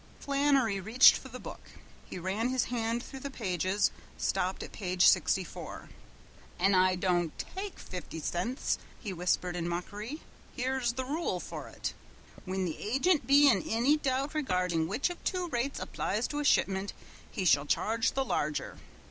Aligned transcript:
Flannery 0.19 0.79
reached 0.79 1.13
for 1.15 1.27
the 1.27 1.39
book. 1.39 1.61
He 2.05 2.17
ran 2.17 2.49
his 2.49 2.63
hand 2.73 3.03
through 3.03 3.19
the 3.19 3.29
pages 3.29 3.91
and 4.13 4.19
stopped 4.19 4.63
at 4.63 4.71
page 4.71 5.05
sixty 5.07 5.43
four. 5.43 5.89
"An' 6.57 6.73
I 6.73 6.95
don't 6.95 7.37
take 7.37 7.77
fifty 7.77 8.19
cints," 8.19 8.79
he 8.99 9.13
whispered 9.13 9.55
in 9.55 9.69
mockery. 9.69 10.21
"Here's 10.55 10.93
the 10.93 11.05
rule 11.05 11.39
for 11.39 11.67
ut. 11.67 11.93
'Whin 12.45 12.65
the 12.65 12.79
agint 12.81 13.27
be 13.27 13.47
in 13.47 13.61
anny 13.69 13.95
doubt 13.95 14.33
regardin' 14.33 14.87
which 14.87 15.11
of 15.11 15.23
two 15.23 15.47
rates 15.49 15.79
applies 15.79 16.27
to 16.29 16.39
a 16.39 16.43
shipment, 16.43 16.93
he 17.31 17.45
shall 17.45 17.67
charge 17.67 18.13
the 18.13 18.25
larger. 18.25 18.79